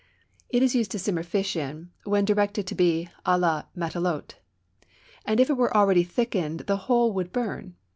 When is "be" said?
2.73-3.09